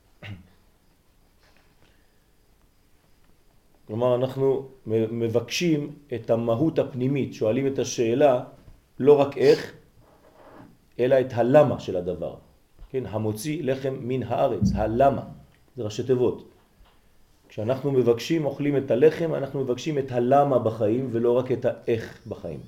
כלומר 3.90 4.14
אנחנו 4.14 4.68
מבקשים 5.10 5.92
את 6.14 6.30
המהות 6.30 6.78
הפנימית, 6.78 7.34
שואלים 7.34 7.66
את 7.66 7.78
השאלה 7.78 8.44
לא 8.98 9.20
רק 9.20 9.38
איך, 9.38 9.72
אלא 10.98 11.20
את 11.20 11.26
הלמה 11.32 11.80
של 11.80 11.96
הדבר. 11.96 12.34
כן, 12.90 13.06
המוציא 13.06 13.62
לחם 13.62 13.96
מן 14.00 14.22
הארץ, 14.22 14.62
הלמה, 14.74 15.22
זה 15.76 15.82
ראשי 15.82 16.02
תיבות. 16.02 16.48
כשאנחנו 17.48 17.92
מבקשים, 17.92 18.44
אוכלים 18.44 18.76
את 18.76 18.90
הלחם, 18.90 19.34
אנחנו 19.34 19.60
מבקשים 19.60 19.98
את 19.98 20.12
הלמה 20.12 20.58
בחיים 20.58 21.08
ולא 21.12 21.32
רק 21.32 21.52
את 21.52 21.64
האיך 21.64 22.20
בחיים. 22.26 22.60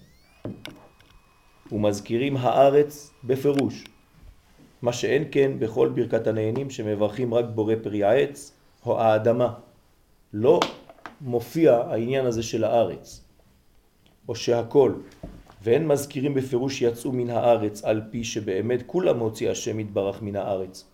ומזכירים 1.72 2.36
הארץ 2.36 3.14
בפירוש, 3.24 3.84
מה 4.82 4.92
שאין 4.92 5.24
כן 5.30 5.52
בכל 5.58 5.88
ברכת 5.94 6.26
הנהנים 6.26 6.70
שמברכים 6.70 7.34
רק 7.34 7.44
בורא 7.54 7.74
פרי 7.82 8.04
העץ 8.04 8.52
או 8.86 9.00
האדמה. 9.00 9.54
לא 10.32 10.60
מופיע 11.22 11.76
העניין 11.76 12.26
הזה 12.26 12.42
של 12.42 12.64
הארץ, 12.64 13.24
או 14.28 14.34
שהכל, 14.34 14.92
ואין 15.62 15.86
מזכירים 15.86 16.34
בפירוש 16.34 16.78
שיצאו 16.78 17.12
מן 17.12 17.30
הארץ 17.30 17.84
על 17.84 18.02
פי 18.10 18.24
שבאמת 18.24 18.82
כולם 18.86 19.18
מוציא 19.18 19.50
השם 19.50 19.80
יתברך 19.80 20.22
מן 20.22 20.36
הארץ. 20.36 20.84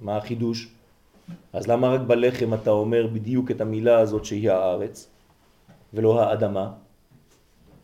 מה 0.00 0.16
החידוש? 0.16 0.68
אז 1.52 1.66
למה 1.66 1.88
רק 1.88 2.00
בלחם 2.00 2.54
אתה 2.54 2.70
אומר 2.70 3.06
בדיוק 3.06 3.50
את 3.50 3.60
המילה 3.60 3.98
הזאת 3.98 4.24
שהיא 4.24 4.50
הארץ 4.50 5.08
ולא 5.94 6.20
האדמה? 6.20 6.72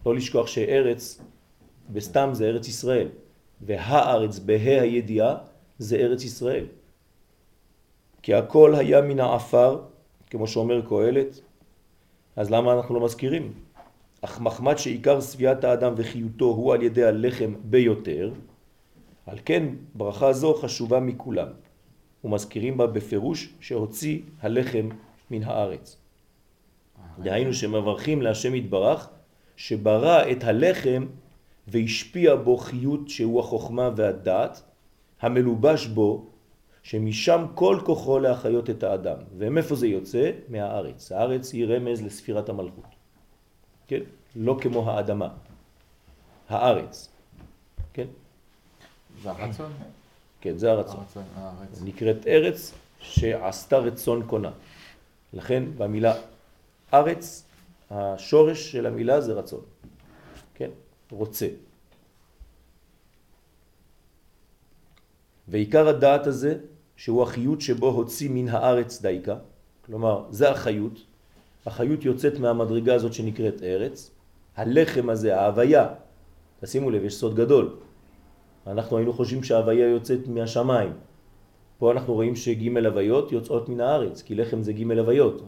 לא 0.07 0.15
לשכוח 0.15 0.47
שארץ 0.47 1.21
בסתם 1.93 2.31
זה 2.33 2.45
ארץ 2.45 2.69
ישראל 2.69 3.09
והארץ 3.61 4.39
בה' 4.39 4.81
הידיעה 4.81 5.37
זה 5.79 5.97
ארץ 5.97 6.25
ישראל. 6.25 6.67
כי 8.23 8.35
הכל 8.35 8.75
היה 8.75 9.01
מן 9.01 9.21
העפר, 9.21 9.81
כמו 10.31 10.47
שאומר 10.47 10.83
קהלת, 10.89 11.41
אז 12.39 12.51
למה 12.51 12.73
אנחנו 12.73 12.95
לא 12.95 13.05
מזכירים? 13.05 13.53
אך 14.21 14.41
מחמד 14.41 14.79
שעיקר 14.79 15.21
סביעת 15.21 15.65
האדם 15.65 15.93
וחיותו 15.97 16.45
הוא 16.45 16.75
על 16.75 16.83
ידי 16.83 17.05
הלחם 17.05 17.55
ביותר, 17.65 18.33
על 19.27 19.39
כן 19.45 19.65
ברכה 19.95 20.33
זו 20.33 20.55
חשובה 20.55 21.01
מכולם, 21.01 21.49
ומזכירים 22.25 22.77
בה 22.77 22.87
בפירוש 22.87 23.55
שהוציא 23.61 24.21
הלחם 24.41 24.89
מן 25.31 25.43
הארץ. 25.43 25.97
דהיינו 27.19 27.55
שמברכים 27.55 28.23
להשם 28.23 28.55
יתברך 28.55 29.09
שברא 29.57 30.31
את 30.31 30.45
הלחם 30.45 31.07
והשפיע 31.69 32.35
בו 32.35 32.57
חיות 32.57 33.09
שהוא 33.09 33.41
החוכמה 33.41 33.91
והדעת, 33.97 34.63
המלובש 35.21 35.87
בו 35.87 36.27
שמשם 36.89 37.47
כל 37.55 37.81
כוחו 37.85 38.19
להחיות 38.19 38.71
את 38.71 38.83
האדם. 38.83 39.17
ומאיפה 39.39 39.75
זה 39.75 39.87
יוצא? 39.87 40.31
מהארץ. 40.49 41.13
הארץ 41.13 41.53
היא 41.53 41.67
רמז 41.67 42.03
לספירת 42.03 42.49
המלכות. 42.49 42.85
כן? 43.89 44.01
לא 44.37 44.57
כמו 44.61 44.91
האדמה. 44.91 45.29
הארץ. 46.49 47.09
כן? 47.93 48.07
זה 49.23 49.31
הרצון? 49.31 49.73
כן, 50.41 50.59
זה 50.59 50.71
הרצון. 50.71 51.01
הרצון 51.01 51.25
הארץ. 51.37 51.83
נקראת 51.85 52.27
ארץ 52.27 52.73
שעשתה 53.01 53.79
רצון 53.79 54.27
קונה. 54.27 54.51
לכן 55.33 55.65
במילה 55.77 56.15
ארץ, 56.95 57.45
השורש 57.91 58.73
של 58.73 58.87
המילה 58.87 59.21
זה 59.21 59.33
רצון. 59.33 59.61
כן? 60.55 60.71
רוצה. 61.11 61.49
ועיקר 65.49 65.89
הדעת 65.89 66.27
הזה, 66.27 66.78
שהוא 66.99 67.23
החיות 67.23 67.61
שבו 67.61 67.89
הוציא 67.89 68.31
מן 68.33 68.49
הארץ 68.49 69.03
דייקה, 69.03 69.37
כלומר, 69.87 70.25
זה 70.31 70.51
החיות, 70.51 70.99
החיות 71.67 72.05
יוצאת 72.05 72.39
מהמדרגה 72.39 72.95
הזאת 72.95 73.13
שנקראת 73.13 73.63
ארץ, 73.63 74.11
הלחם 74.57 75.11
הזה, 75.11 75.41
ההוויה, 75.41 75.89
תשימו 76.61 76.91
לב, 76.91 77.05
יש 77.05 77.15
סוד 77.15 77.35
גדול. 77.35 77.77
אנחנו 78.67 78.97
היינו 78.97 79.13
חושבים 79.13 79.43
שההוויה 79.43 79.89
יוצאת 79.89 80.29
מהשמיים. 80.29 80.93
פה 81.79 81.93
אנחנו 81.93 82.15
רואים 82.15 82.37
שג' 82.37 82.77
הוויות 82.77 83.33
יוצאות 83.33 83.69
מן 83.69 83.81
הארץ, 83.81 84.23
כי 84.23 84.35
לחם 84.35 84.63
זה 84.63 84.73
ג' 84.73 84.99
הוויות. 84.99 85.43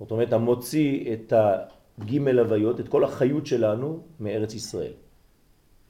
זאת 0.00 0.10
אומרת, 0.10 0.32
המוציא 0.32 1.12
את 1.12 1.32
הג' 1.32 2.28
הוויות, 2.38 2.80
את 2.80 2.88
כל 2.88 3.04
החיות 3.04 3.46
שלנו 3.46 4.00
מארץ 4.20 4.54
ישראל. 4.54 4.92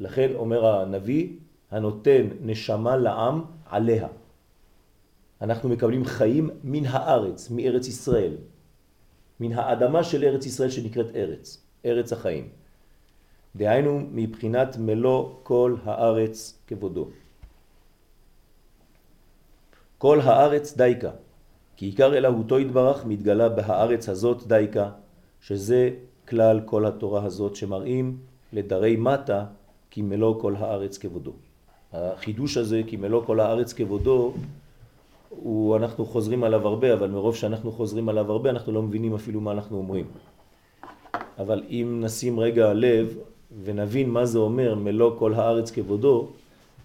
לכן 0.01 0.35
אומר 0.35 0.67
הנביא, 0.67 1.29
הנותן 1.71 2.27
נשמה 2.41 2.97
לעם 2.97 3.43
עליה. 3.71 4.09
אנחנו 5.41 5.69
מקבלים 5.69 6.05
חיים 6.05 6.51
מן 6.65 6.87
הארץ, 6.87 7.51
מארץ 7.51 7.89
ישראל. 7.89 8.37
מן 9.41 9.53
האדמה 9.53 10.05
של 10.05 10.25
ארץ 10.25 10.47
ישראל 10.47 10.71
שנקראת 10.71 11.07
ארץ, 11.17 11.63
ארץ 11.85 12.13
החיים. 12.13 12.49
דהיינו 13.57 14.01
מבחינת 14.13 14.77
מלוא 14.77 15.31
כל 15.43 15.77
הארץ 15.85 16.59
כבודו. 16.67 17.09
כל 19.99 20.21
הארץ 20.21 20.77
דייקה, 20.77 21.11
כי 21.77 21.87
עיקר 21.87 22.15
אלוהותו 22.15 22.61
יתברך 22.61 23.05
מתגלה 23.05 23.49
בהארץ 23.49 24.09
הזאת 24.09 24.47
דייקה, 24.47 24.91
שזה 25.41 25.91
כלל 26.29 26.61
כל 26.65 26.87
התורה 26.87 27.25
הזאת 27.25 27.57
שמראים 27.57 28.19
לדרי 28.53 28.97
מטה 28.97 29.45
כי 29.91 30.03
מלוא 30.03 30.41
כל 30.41 30.55
הארץ 30.57 30.99
כבודו. 30.99 31.33
החידוש 31.93 32.57
הזה, 32.57 32.81
כי 32.87 32.97
מלוא 32.97 33.25
כל 33.25 33.41
הארץ 33.41 33.73
כבודו, 33.73 34.35
הוא, 35.29 35.77
אנחנו 35.77 36.07
חוזרים 36.07 36.45
עליו 36.45 36.69
הרבה, 36.69 36.95
אבל 36.95 37.11
מרוב 37.11 37.37
שאנחנו 37.37 37.73
חוזרים 37.73 38.09
עליו 38.09 38.33
הרבה, 38.33 38.51
אנחנו 38.51 38.73
לא 38.73 38.83
מבינים 38.83 39.15
אפילו 39.15 39.41
מה 39.41 39.53
אנחנו 39.53 39.77
אומרים. 39.77 40.07
אבל 41.39 41.63
אם 41.71 42.01
נשים 42.05 42.41
רגע 42.41 42.73
לב 42.73 43.19
ונבין 43.65 44.11
מה 44.11 44.25
זה 44.25 44.39
אומר 44.39 44.75
מלוא 44.75 45.19
כל 45.19 45.35
הארץ 45.35 45.71
כבודו, 45.71 46.29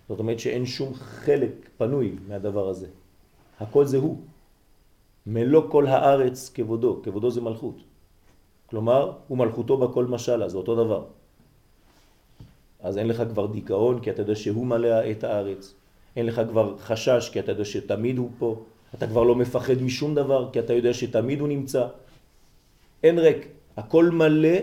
זאת 0.09 0.19
אומרת 0.19 0.39
שאין 0.39 0.65
שום 0.65 0.93
חלק 0.93 1.69
פנוי 1.77 2.15
מהדבר 2.27 2.69
הזה. 2.69 2.87
הכל 3.59 3.85
זה 3.85 3.97
הוא. 3.97 4.17
מלוא 5.27 5.63
כל 5.71 5.87
הארץ 5.87 6.51
כבודו, 6.53 7.01
כבודו 7.03 7.31
זה 7.31 7.41
מלכות. 7.41 7.75
כלומר, 8.69 9.11
הוא 9.27 9.37
מלכותו 9.37 9.77
בכל 9.77 10.05
משלה, 10.05 10.49
זה 10.49 10.57
אותו 10.57 10.75
דבר. 10.75 11.03
אז 12.79 12.97
אין 12.97 13.07
לך 13.07 13.23
כבר 13.29 13.45
דיכאון 13.45 13.99
כי 13.99 14.11
אתה 14.11 14.21
יודע 14.21 14.35
שהוא 14.35 14.65
מלא 14.65 15.11
את 15.11 15.23
הארץ. 15.23 15.73
אין 16.15 16.25
לך 16.25 16.41
כבר 16.49 16.77
חשש 16.77 17.29
כי 17.33 17.39
אתה 17.39 17.51
יודע 17.51 17.65
שתמיד 17.65 18.17
הוא 18.17 18.29
פה. 18.39 18.63
אתה 18.95 19.07
כבר 19.07 19.23
לא 19.23 19.35
מפחד 19.35 19.81
משום 19.81 20.15
דבר 20.15 20.49
כי 20.53 20.59
אתה 20.59 20.73
יודע 20.73 20.93
שתמיד 20.93 21.39
הוא 21.39 21.47
נמצא. 21.47 21.87
אין 23.03 23.19
ריק, 23.19 23.47
הכל 23.77 24.09
מלא, 24.09 24.57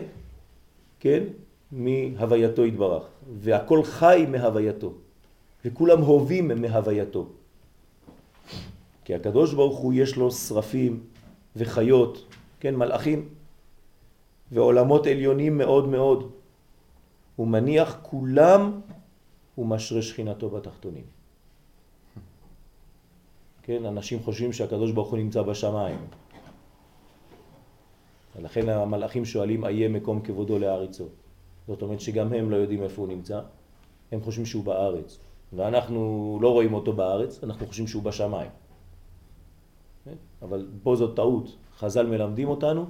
כן, 1.01 1.25
מהווייתו 1.73 2.63
התברך. 2.65 3.03
והכל 3.39 3.83
חי 3.85 4.27
מהווייתו. 4.29 4.93
וכולם 5.65 6.01
הובים 6.01 6.49
מהווייתו. 6.49 7.27
כי 9.05 9.15
הקדוש 9.15 9.55
ברוך 9.55 9.79
הוא 9.79 9.93
יש 9.93 10.17
לו 10.17 10.31
שרפים 10.31 11.01
וחיות, 11.57 12.25
כן, 12.61 12.77
מלאכים, 12.77 13.29
ועולמות 14.53 15.07
עליונים 15.07 15.59
מאוד 15.59 15.89
מאוד. 15.89 16.31
הוא 17.37 17.47
מניח 17.47 17.99
כולם 18.03 18.81
ומשרה 19.59 20.03
שכינתו 20.03 20.51
בתחתונים. 20.51 21.18
כן, 23.69 23.85
אנשים 23.85 24.23
חושבים 24.23 24.53
שהקדוש 24.53 24.93
ברוך 24.93 25.11
הוא 25.11 25.19
נמצא 25.19 25.43
בשמיים. 25.43 25.99
ולכן 28.37 28.69
המלאכים 28.69 29.25
שואלים, 29.25 29.65
איה 29.65 29.89
מקום 29.89 30.21
כבודו 30.21 30.59
לארצו. 30.59 31.05
זאת 31.69 31.83
אומרת 31.83 32.01
שגם 32.01 32.33
הם 32.33 32.51
לא 32.51 32.57
יודעים 32.57 32.83
איפה 32.83 33.03
הוא 33.03 33.09
נמצא, 33.09 33.41
הם 34.13 34.21
חושבים 34.21 34.47
שהוא 34.47 34.65
בארץ. 34.65 35.19
ואנחנו 35.53 36.39
לא 36.43 36.53
רואים 36.53 36.75
אותו 36.75 36.93
בארץ, 36.93 37.45
אנחנו 37.45 37.67
חושבים 37.67 37.87
שהוא 37.87 38.03
בשמיים. 38.03 38.51
אבל 40.43 40.67
פה 40.83 40.97
זאת 40.97 41.17
טעות. 41.17 41.57
חז"ל 41.79 42.07
מלמדים 42.07 42.49
אותנו 42.49 42.87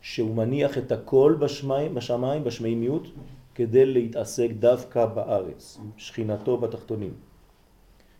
שהוא 0.00 0.34
מניח 0.34 0.78
את 0.78 0.92
הכל 0.92 1.36
בשמיים, 1.38 1.94
בשמיים, 1.94 2.44
בשמימיות, 2.44 3.06
כדי 3.54 3.86
להתעסק 3.86 4.50
דווקא 4.58 5.06
בארץ, 5.06 5.78
שכינתו 5.96 6.56
בתחתונים. 6.56 7.14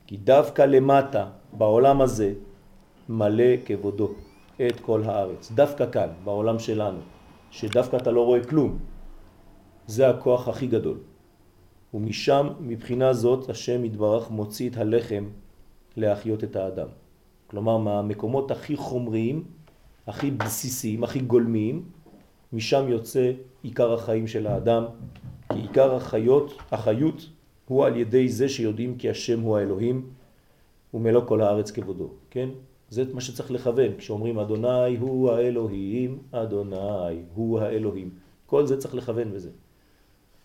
כי 0.07 0.17
דווקא 0.17 0.63
למטה, 0.63 1.31
בעולם 1.59 2.01
הזה, 2.01 2.35
מלא 3.09 3.57
כבודו 3.65 4.11
את 4.67 4.81
כל 4.81 5.03
הארץ. 5.05 5.53
דווקא 5.53 5.91
כאן, 5.91 6.09
בעולם 6.25 6.59
שלנו, 6.59 6.99
שדווקא 7.51 7.97
אתה 7.97 8.11
לא 8.11 8.25
רואה 8.25 8.45
כלום, 8.45 8.79
זה 9.87 10.11
הכוח 10.11 10.49
הכי 10.49 10.67
גדול. 10.67 10.99
ומשם, 11.95 12.49
מבחינה 12.61 13.13
זאת, 13.13 13.51
השם 13.51 13.85
יתברך 13.85 14.31
מוציא 14.31 14.71
את 14.71 14.77
הלחם 14.77 15.25
להחיות 15.97 16.45
את 16.45 16.57
האדם. 16.57 16.89
כלומר, 17.47 17.77
מהמקומות 17.79 18.51
הכי 18.51 18.77
חומריים, 18.77 19.45
הכי 20.07 20.31
בסיסיים, 20.31 21.05
הכי 21.05 21.21
גולמיים, 21.21 21.85
משם 22.53 22.89
יוצא 22.89 23.33
עיקר 23.63 23.93
החיים 23.95 24.27
של 24.27 24.47
האדם, 24.47 24.85
כי 25.53 25.59
עיקר 25.59 25.95
החיות, 25.95 26.55
החיות 26.73 27.29
הוא 27.69 27.85
על 27.85 27.97
ידי 27.97 28.29
זה 28.29 28.49
שיודעים 28.49 28.97
כי 28.99 29.11
השם 29.11 29.41
הוא 29.41 29.57
האלוהים 29.57 30.11
ומלוא 30.97 31.23
כל 31.27 31.41
הארץ 31.41 31.71
כבודו, 31.71 32.09
כן? 32.31 32.49
זה 32.91 33.05
מה 33.13 33.21
שצריך 33.21 33.51
לכוון, 33.51 33.97
כשאומרים 33.99 34.39
אדוני 34.39 34.97
הוא 35.01 35.31
האלוהים, 35.31 36.19
אדוני 36.33 37.23
הוא 37.35 37.61
האלוהים. 37.61 38.11
כל 38.47 38.67
זה 38.67 38.77
צריך 38.81 38.95
לכוון 38.95 39.33
בזה. 39.33 39.51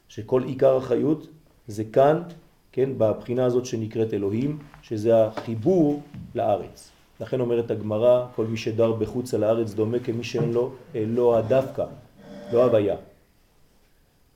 שכל 0.08 0.44
עיקר 0.44 0.78
החיות 0.78 1.28
זה 1.68 1.84
כאן, 1.84 2.22
כן, 2.72 2.90
בבחינה 2.98 3.46
הזאת 3.46 3.66
שנקראת 3.66 4.14
אלוהים, 4.14 4.60
שזה 4.82 5.26
החיבור 5.26 6.02
לארץ. 6.36 6.92
לכן 7.20 7.40
אומרת 7.40 7.72
הגמרא, 7.72 8.26
כל 8.36 8.46
מי 8.46 8.58
שדר 8.58 8.92
בחוץ 8.92 9.34
על 9.34 9.44
הארץ 9.44 9.74
דומה 9.74 10.00
כמי 10.00 10.24
שאין 10.24 10.52
לו 10.54 10.72
אלוה 10.96 11.42
דווקא, 11.42 11.86
לא 12.54 12.64
הוויה. 12.64 12.96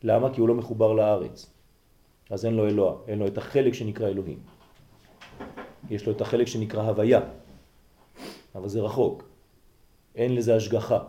למה? 0.03 0.33
כי 0.33 0.41
הוא 0.41 0.47
לא 0.47 0.55
מחובר 0.55 0.93
לארץ. 0.93 1.51
אז 2.29 2.45
אין 2.45 2.53
לו 2.53 2.67
אלוה, 2.67 2.93
אין 3.07 3.19
לו 3.19 3.27
את 3.27 3.37
החלק 3.37 3.73
שנקרא 3.73 4.07
אלוהים. 4.07 4.54
יש 5.89 6.05
לו 6.05 6.11
את 6.11 6.21
החלק 6.21 6.47
שנקרא 6.47 6.81
הוויה, 6.81 7.19
אבל 8.55 8.69
זה 8.69 8.81
רחוק. 8.81 9.23
אין 10.15 10.35
לזה 10.35 10.55
השגחה, 10.55 10.99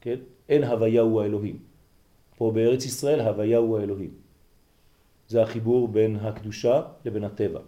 כן? 0.00 0.16
אין 0.48 0.64
הוויה 0.64 1.02
הוא 1.02 1.22
האלוהים. 1.22 1.58
פה 2.36 2.50
בארץ 2.50 2.84
ישראל 2.84 3.20
הוויה 3.20 3.58
הוא 3.58 3.78
האלוהים. 3.78 4.10
זה 5.28 5.42
החיבור 5.42 5.88
בין 5.88 6.16
הקדושה 6.16 6.82
לבין 7.04 7.24
הטבע. 7.24 7.60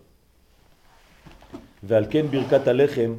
ועל 1.82 2.04
כן 2.10 2.26
ברכת 2.26 2.68
הלחם 2.68 3.14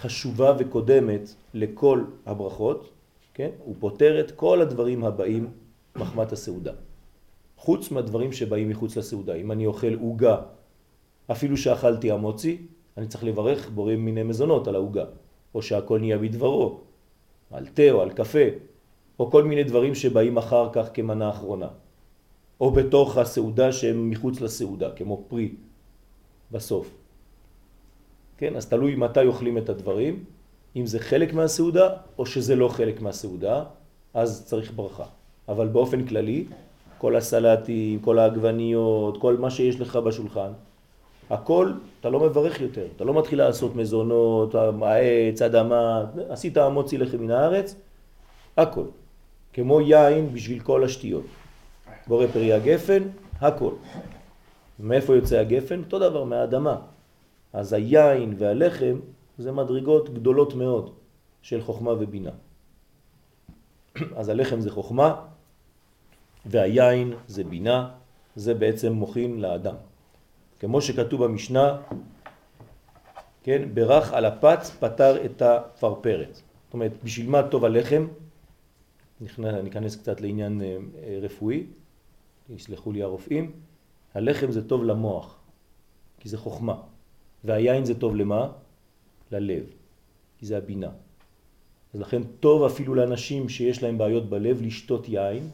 חשובה 0.00 0.56
וקודמת 0.58 1.34
לכל 1.54 2.04
הברכות, 2.26 2.90
כן? 3.34 3.50
הוא 3.58 3.74
פותר 3.78 4.20
את 4.20 4.30
כל 4.30 4.60
הדברים 4.62 5.04
הבאים 5.04 5.50
מחמת 5.96 6.32
הסעודה. 6.32 6.72
חוץ 7.56 7.90
מהדברים 7.90 8.32
שבאים 8.32 8.68
מחוץ 8.68 8.96
לסעודה. 8.96 9.34
אם 9.34 9.52
אני 9.52 9.66
אוכל 9.66 9.94
עוגה, 9.94 10.36
אפילו 11.30 11.56
שאכלתי 11.56 12.10
המוצי, 12.10 12.58
אני 12.96 13.06
צריך 13.06 13.24
לברך 13.24 13.70
בורא 13.70 13.94
מיני 13.94 14.22
מזונות 14.22 14.68
על 14.68 14.74
העוגה, 14.74 15.04
או 15.54 15.62
שהכל 15.62 15.98
נהיה 15.98 16.18
בדברו, 16.18 16.80
על 17.50 17.66
תה 17.66 17.90
או 17.90 18.02
על 18.02 18.10
קפה, 18.10 18.48
או 19.18 19.30
כל 19.30 19.44
מיני 19.44 19.64
דברים 19.64 19.94
שבאים 19.94 20.36
אחר 20.36 20.68
כך 20.72 20.88
כמנה 20.94 21.30
אחרונה, 21.30 21.68
או 22.60 22.70
בתוך 22.70 23.18
הסעודה 23.18 23.72
שהם 23.72 24.10
מחוץ 24.10 24.40
לסעודה, 24.40 24.90
כמו 24.90 25.24
פרי 25.28 25.54
בסוף. 26.50 26.94
כן, 28.38 28.56
אז 28.56 28.66
תלוי 28.66 28.94
מתי 28.94 29.26
אוכלים 29.26 29.58
את 29.58 29.68
הדברים, 29.68 30.24
אם 30.76 30.86
זה 30.86 30.98
חלק 30.98 31.32
מהסעודה 31.32 31.88
או 32.18 32.26
שזה 32.26 32.56
לא 32.56 32.68
חלק 32.68 33.00
מהסעודה, 33.00 33.64
אז 34.14 34.46
צריך 34.46 34.72
ברכה. 34.76 35.04
אבל 35.48 35.68
באופן 35.68 36.06
כללי, 36.06 36.44
כל 36.98 37.16
הסלטים, 37.16 38.00
כל 38.00 38.18
העגבניות, 38.18 39.20
כל 39.20 39.36
מה 39.36 39.50
שיש 39.50 39.80
לך 39.80 39.96
בשולחן, 39.96 40.52
הכל, 41.30 41.72
אתה 42.00 42.10
לא 42.10 42.20
מברך 42.20 42.60
יותר, 42.60 42.86
אתה 42.96 43.04
לא 43.04 43.18
מתחיל 43.18 43.38
לעשות 43.38 43.76
מזונות, 43.76 44.54
העץ, 44.82 45.42
אדמה, 45.42 46.04
עשית 46.28 46.56
המוציא 46.56 46.98
לחם 46.98 47.18
מן 47.18 47.30
הארץ, 47.30 47.76
הכל. 48.56 48.84
כמו 49.52 49.80
יין 49.80 50.32
בשביל 50.32 50.60
כל 50.60 50.84
השתיות. 50.84 51.24
בורא 52.06 52.26
פרי 52.26 52.52
הגפן, 52.52 53.02
הכל. 53.40 53.72
מאיפה 54.80 55.14
יוצא 55.16 55.38
הגפן? 55.38 55.78
אותו 55.78 55.98
דבר, 55.98 56.24
מהאדמה. 56.24 56.76
אז 57.52 57.72
היין 57.72 58.34
והלחם 58.38 59.00
זה 59.38 59.52
מדרגות 59.52 60.14
גדולות 60.14 60.54
מאוד 60.54 60.90
של 61.42 61.62
חוכמה 61.62 61.90
ובינה. 61.90 62.30
אז 64.18 64.28
הלחם 64.28 64.60
זה 64.60 64.70
חוכמה, 64.70 65.14
והיין 66.46 67.12
זה 67.28 67.44
בינה, 67.44 67.90
זה 68.36 68.54
בעצם 68.54 68.92
מוכין 68.92 69.40
לאדם. 69.40 69.74
כמו 70.60 70.80
שכתוב 70.80 71.24
במשנה, 71.24 71.80
כן, 73.42 73.74
ברך 73.74 74.12
על 74.12 74.24
הפץ 74.24 74.70
פתר 74.70 75.24
את 75.24 75.42
הפרפרת. 75.42 76.34
זאת 76.34 76.74
אומרת, 76.74 76.92
בשביל 77.04 77.28
מה 77.30 77.42
טוב 77.42 77.64
הלחם? 77.64 78.06
ניכנס 79.38 79.96
קצת 79.96 80.20
לעניין 80.20 80.62
אה, 80.62 80.76
רפואי, 81.22 81.66
יסלחו 82.48 82.92
לי 82.92 83.02
הרופאים. 83.02 83.52
הלחם 84.14 84.52
זה 84.52 84.68
טוב 84.68 84.84
למוח, 84.84 85.38
כי 86.20 86.28
זה 86.28 86.38
חוכמה. 86.38 86.76
והיין 87.44 87.84
זה 87.84 88.00
טוב 88.00 88.16
למה? 88.16 88.52
ללב, 89.32 89.64
כי 90.38 90.46
זה 90.46 90.56
הבינה. 90.56 90.90
אז 91.94 92.00
לכן 92.00 92.22
טוב 92.40 92.64
אפילו 92.64 92.94
לאנשים 92.94 93.48
שיש 93.48 93.82
להם 93.82 93.98
בעיות 93.98 94.30
בלב 94.30 94.62
לשתות 94.62 95.08
יין, 95.08 95.50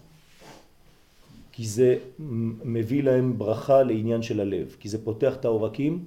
כי 1.61 1.67
זה 1.67 1.99
מביא 2.65 3.03
להם 3.03 3.39
ברכה 3.39 3.83
לעניין 3.83 4.23
של 4.23 4.41
הלב, 4.41 4.77
כי 4.81 4.89
זה 4.89 5.05
פותח 5.05 5.37
את 5.37 5.45
העורקים 5.45 6.05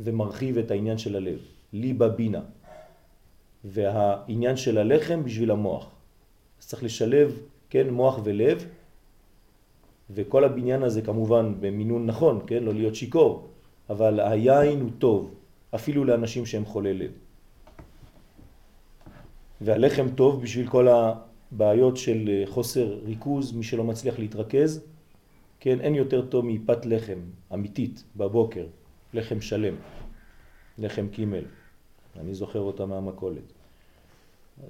ומרחיב 0.00 0.58
את 0.58 0.70
העניין 0.70 0.98
של 0.98 1.16
הלב, 1.16 1.38
ליבה 1.72 2.08
בינה. 2.08 2.40
והעניין 3.64 4.56
של 4.56 4.78
הלחם 4.78 5.24
בשביל 5.24 5.50
המוח. 5.50 5.90
אז 6.60 6.66
צריך 6.66 6.82
לשלב, 6.84 7.40
כן, 7.70 7.90
מוח 7.90 8.20
ולב, 8.24 8.64
וכל 10.10 10.44
הבניין 10.44 10.82
הזה 10.82 11.02
כמובן 11.02 11.54
במינון 11.60 12.06
נכון, 12.06 12.40
כן, 12.46 12.62
לא 12.62 12.74
להיות 12.74 12.94
שיקור, 12.94 13.48
אבל 13.90 14.20
היין 14.20 14.80
הוא 14.80 14.90
טוב, 14.98 15.34
אפילו 15.74 16.04
לאנשים 16.04 16.46
שהם 16.46 16.64
חולי 16.64 16.94
לב. 16.94 17.10
והלחם 19.60 20.08
טוב 20.08 20.42
בשביל 20.42 20.68
כל 20.68 20.88
הבעיות 20.88 21.96
של 21.96 22.44
חוסר 22.46 22.98
ריכוז, 23.04 23.52
מי 23.52 23.62
שלא 23.64 23.84
מצליח 23.84 24.18
להתרכז, 24.18 24.89
כן, 25.60 25.80
אין 25.80 25.94
יותר 25.94 26.26
טוב 26.26 26.44
מפת 26.44 26.86
לחם 26.86 27.20
אמיתית 27.54 28.04
בבוקר, 28.16 28.66
לחם 29.12 29.40
שלם, 29.40 29.74
לחם 30.78 31.08
קימל. 31.08 31.44
אני 32.16 32.34
זוכר 32.34 32.60
אותה 32.60 32.86
מהמקולת. 32.86 33.52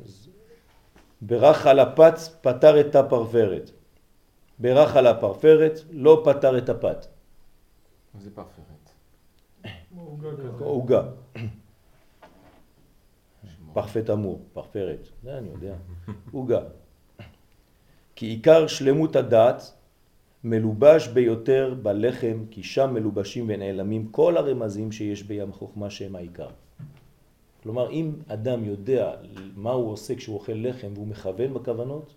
אז 0.04 0.28
ברך 1.22 1.66
על 1.66 1.78
הפת 1.78 2.14
פתר 2.40 2.80
את 2.80 2.94
הפרפרת. 2.94 3.70
ברך 4.58 4.96
על 4.96 5.06
הפרפרת 5.06 5.80
לא 5.90 6.22
פתר 6.24 6.58
את 6.58 6.68
הפת. 6.68 7.06
מה 8.14 8.20
זה 8.20 8.30
פרפרת? 8.34 8.90
עוגה. 10.60 11.02
פרפט 13.72 14.10
אמור, 14.10 14.40
פרפרת, 14.52 15.08
זה 15.22 15.38
אני 15.38 15.48
יודע, 15.48 15.74
עוגה. 16.32 16.60
כי 18.14 18.26
עיקר 18.26 18.66
שלמות 18.66 19.16
הדעת 19.16 19.72
מלובש 20.44 21.08
ביותר 21.08 21.74
בלחם, 21.82 22.44
כי 22.50 22.62
שם 22.62 22.94
מלובשים 22.94 23.44
ונעלמים 23.48 24.08
כל 24.08 24.36
הרמזים 24.36 24.92
שיש 24.92 25.22
בים 25.22 25.50
החוכמה 25.50 25.90
שהם 25.90 26.16
העיקר. 26.16 26.48
כלומר, 27.62 27.90
אם 27.90 28.12
אדם 28.28 28.64
יודע 28.64 29.12
מה 29.56 29.70
הוא 29.70 29.92
עושה 29.92 30.14
כשהוא 30.14 30.34
אוכל 30.34 30.52
לחם 30.56 30.88
והוא 30.94 31.06
מכוון 31.06 31.54
בכוונות, 31.54 32.14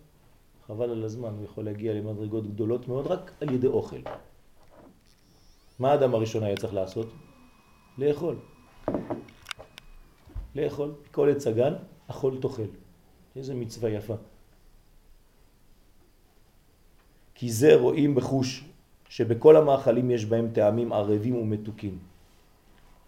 חבל 0.68 0.90
על 0.90 1.04
הזמן, 1.04 1.30
הוא 1.38 1.46
יכול 1.46 1.66
להגיע 1.66 1.94
למדרגות 1.94 2.48
גדולות 2.48 2.88
מאוד 2.88 3.08
רק 3.08 3.32
על 3.42 3.54
ידי 3.54 3.68
אוכל. 3.68 4.00
מה 5.80 5.92
האדם 5.92 6.16
הראשון 6.16 6.44
היה 6.44 6.58
צריך 6.58 6.74
לעשות? 6.74 7.08
לאכול. 7.98 8.36
לאכול. 10.56 10.92
כל 11.12 11.30
עץ 11.30 11.48
הגן, 11.48 11.74
אכול 12.08 12.38
תאכל. 12.42 12.64
איזה 13.36 13.56
מצווה 13.56 13.90
יפה. 13.90 14.16
כי 17.36 17.52
זה 17.52 17.76
רואים 17.76 18.16
בחוש 18.16 18.64
שבכל 19.10 19.58
המאכלים 19.58 20.12
יש 20.12 20.26
בהם 20.26 20.50
טעמים 20.54 20.94
ערבים 20.94 21.36
ומתוקים. 21.36 21.98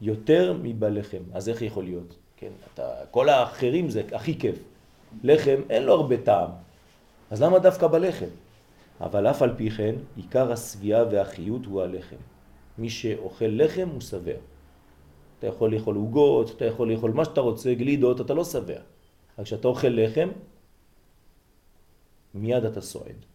יותר 0.01 0.57
מבלחם. 0.61 1.23
אז 1.33 1.49
איך 1.49 1.61
יכול 1.61 1.83
להיות? 1.83 2.15
כן, 2.37 2.51
אתה, 2.73 2.89
כל 3.11 3.29
האחרים 3.29 3.89
זה 3.89 4.03
הכי 4.11 4.39
כיף. 4.39 4.59
לחם 5.23 5.61
אין 5.69 5.83
לו 5.83 5.93
הרבה 5.93 6.17
טעם. 6.17 6.49
אז 7.31 7.41
למה 7.41 7.59
דווקא 7.59 7.87
בלחם? 7.87 8.31
אבל 9.01 9.27
אף 9.27 9.41
על 9.41 9.53
פי 9.57 9.69
כן, 9.71 9.95
עיקר 10.15 10.51
הסביעה 10.51 11.03
והחיות 11.11 11.65
הוא 11.65 11.81
הלחם. 11.81 12.21
מי 12.77 12.89
שאוכל 12.89 13.45
לחם 13.49 13.89
הוא 13.89 14.01
שבע. 14.01 14.37
אתה 15.39 15.47
יכול 15.47 15.75
לאכול 15.75 15.95
עוגות, 15.95 16.51
אתה 16.51 16.65
יכול 16.65 16.91
לאכול 16.91 17.11
מה 17.11 17.25
שאתה 17.25 17.41
רוצה, 17.41 17.73
גלידות, 17.73 18.21
אתה 18.21 18.33
לא 18.33 18.43
שבע. 18.43 18.79
רק 19.39 19.45
כשאתה 19.45 19.67
אוכל 19.67 19.87
לחם, 19.87 20.29
מיד 22.33 22.65
אתה 22.65 22.81
סועד. 22.81 23.25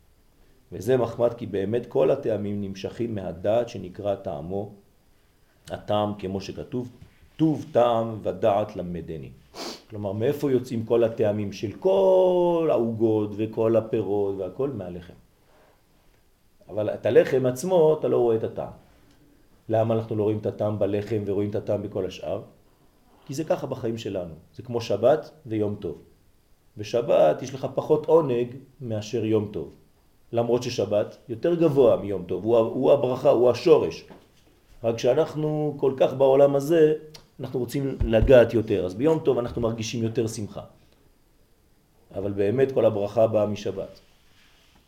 וזה 0.73 0.97
מחמד 0.97 1.35
כי 1.35 1.47
באמת 1.47 1.87
כל 1.87 2.11
הטעמים 2.11 2.61
נמשכים 2.61 3.15
מהדעת 3.15 3.69
שנקרא 3.69 4.15
טעמו, 4.15 4.73
הטעם 5.71 6.15
כמו 6.19 6.41
שכתוב, 6.41 6.91
טוב 7.37 7.67
טעם 7.73 8.19
ודעת 8.23 8.77
למדני. 8.77 9.31
כלומר, 9.91 10.13
מאיפה 10.13 10.51
יוצאים 10.51 10.85
כל 10.85 11.05
הטעמים 11.05 11.53
של 11.53 11.73
כל 11.73 12.69
העוגות 12.71 13.31
וכל 13.37 13.77
הפירות 13.77 14.35
והכל? 14.39 14.71
מהלחם. 14.71 15.15
אבל 16.69 16.91
את 16.91 17.07
הלחם 17.07 17.47
עצמו 17.47 17.97
אתה 17.99 18.09
לא 18.09 18.19
רואה 18.19 18.37
את 18.37 18.45
הטעם. 18.45 18.73
למה 19.69 19.95
אנחנו 19.95 20.17
לא 20.17 20.23
רואים 20.23 20.39
את 20.39 20.47
הטעם 20.47 20.79
בלחם 20.79 21.23
ורואים 21.27 21.51
את 21.51 21.55
הטעם 21.55 21.83
בכל 21.83 22.07
השאר? 22.07 22.43
כי 23.27 23.35
זה 23.35 23.45
ככה 23.45 23.67
בחיים 23.67 23.99
שלנו. 23.99 24.35
זה 24.55 24.63
כמו 24.63 24.81
שבת 24.81 25.31
ויום 25.47 25.75
טוב. 25.75 26.03
בשבת 26.77 27.43
יש 27.43 27.55
לך 27.55 27.67
פחות 27.75 28.07
עונג 28.07 28.57
מאשר 28.81 29.25
יום 29.25 29.49
טוב. 29.53 29.75
למרות 30.33 30.63
ששבת 30.63 31.17
יותר 31.29 31.55
גבוה 31.55 31.97
מיום 31.97 32.25
טוב, 32.27 32.45
הוא, 32.45 32.57
הוא 32.57 32.93
הברכה, 32.93 33.31
הוא 33.31 33.51
השורש. 33.51 34.05
רק 34.85 34.99
שאנחנו 34.99 35.75
כל 35.77 35.93
כך 35.97 36.15
בעולם 36.15 36.57
הזה, 36.57 36.95
אנחנו 37.41 37.61
רוצים 37.61 37.99
לגעת 38.05 38.55
יותר, 38.55 38.87
אז 38.87 38.95
ביום 38.95 39.19
טוב 39.19 39.39
אנחנו 39.39 39.63
מרגישים 39.63 40.03
יותר 40.03 40.27
שמחה. 40.27 40.61
אבל 42.17 42.33
באמת 42.33 42.73
כל 42.73 42.85
הברכה 42.85 43.27
באה 43.27 43.47
משבת. 43.47 44.01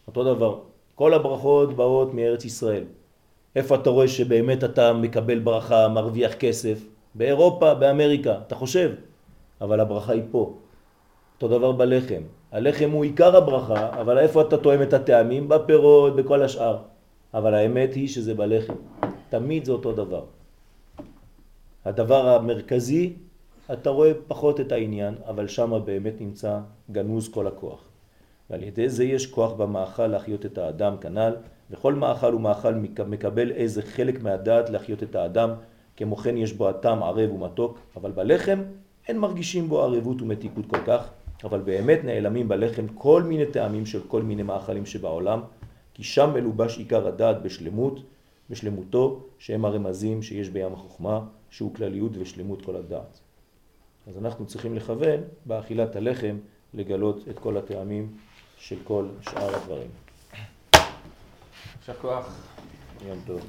אותו 0.07 0.35
דבר, 0.35 0.61
כל 0.95 1.15
הברכות 1.15 1.77
באות 1.77 2.15
מארץ 2.15 2.45
ישראל. 2.45 2.85
איפה 3.57 3.75
אתה 3.75 3.91
רואה 3.91 4.09
שבאמת 4.09 4.65
אתה 4.65 4.93
מקבל 4.93 5.39
ברכה, 5.39 5.89
מרוויח 5.89 6.35
כסף? 6.35 6.79
באירופה, 7.15 7.75
באמריקה, 7.75 8.39
אתה 8.47 8.55
חושב, 8.55 8.93
אבל 9.61 9.81
הברכה 9.81 10.13
היא 10.13 10.23
פה. 10.31 10.55
אותו 11.35 11.49
דבר 11.59 11.73
בלחם. 11.73 12.23
הלחם 12.53 12.91
הוא 12.91 13.05
עיקר 13.05 13.37
הברכה, 13.37 14.01
אבל 14.01 14.19
איפה 14.19 14.43
אתה 14.43 14.57
תואם 14.57 14.83
את 14.83 14.93
הטעמים? 14.93 15.49
בפירות, 15.49 16.17
בכל 16.17 16.43
השאר. 16.43 16.79
אבל 17.35 17.55
האמת 17.55 17.95
היא 17.95 18.09
שזה 18.09 18.35
בלחם. 18.35 18.75
תמיד 19.29 19.65
זה 19.65 19.73
אותו 19.73 19.93
דבר. 19.93 20.25
הדבר 21.85 22.29
המרכזי, 22.29 23.13
אתה 23.73 23.91
רואה 23.91 24.13
פחות 24.29 24.61
את 24.61 24.73
העניין, 24.73 25.15
אבל 25.29 25.49
שם 25.49 25.81
באמת 25.85 26.21
נמצא 26.21 26.59
גנוז 26.91 27.29
כל 27.29 27.47
הכוח. 27.47 27.89
ועל 28.51 28.63
ידי 28.63 28.89
זה 28.89 29.05
יש 29.05 29.27
כוח 29.27 29.53
במאכל 29.53 30.07
להחיות 30.07 30.47
את 30.47 30.59
האדם 30.59 30.97
כנ"ל, 31.01 31.33
וכל 31.71 31.95
מאכל 31.95 32.35
ומאכל 32.35 32.75
מקבל 33.07 33.51
איזה 33.51 33.83
חלק 33.83 34.23
מהדעת 34.23 34.71
להחיות 34.71 35.03
את 35.03 35.15
האדם, 35.15 35.51
כמו 35.97 36.17
כן 36.17 36.37
יש 36.37 36.53
בו 36.53 36.69
הטעם 36.69 37.03
ערב 37.03 37.33
ומתוק, 37.33 37.79
אבל 37.97 38.11
בלחם 38.11 38.63
אין 39.09 39.19
מרגישים 39.19 39.69
בו 39.69 39.83
ערבות 39.83 40.23
ומתיקות 40.23 40.67
כל 40.67 40.81
כך, 40.87 41.11
אבל 41.45 41.61
באמת 41.61 42.05
נעלמים 42.05 42.49
בלחם 42.49 42.89
כל 42.89 43.23
מיני 43.23 43.47
טעמים 43.47 43.87
של 43.87 44.01
כל 44.09 44.23
מיני 44.23 44.43
מאכלים 44.43 44.87
שבעולם, 44.87 45.41
כי 45.95 46.03
שם 46.03 46.31
מלובש 46.35 46.79
עיקר 46.79 47.07
הדעת 47.07 47.43
בשלמות, 47.43 48.01
בשלמותו, 48.51 49.23
שהם 49.39 49.65
הרמזים 49.65 50.23
שיש 50.23 50.49
בים 50.49 50.73
החוכמה, 50.73 51.21
שהוא 51.51 51.75
כלליות 51.75 52.13
ושלמות 52.19 52.65
כל 52.65 52.77
הדעת. 52.77 53.21
אז 54.07 54.19
אנחנו 54.19 54.47
צריכים 54.47 54.75
לכוון 54.75 55.21
באכילת 55.47 55.97
הלחם 55.97 56.37
לגלות 56.75 57.29
את 57.31 57.39
כל 57.39 57.57
הטעמים 57.57 58.17
של 58.59 58.77
כל 58.85 59.07
שאר 59.21 59.55
הדברים. 59.57 59.89
יישר 61.79 61.95
כוח. 62.01 62.37
יום 63.07 63.19
טוב. 63.27 63.41